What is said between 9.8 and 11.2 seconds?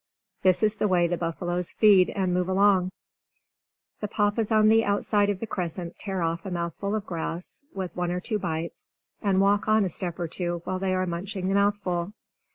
a step or two while they are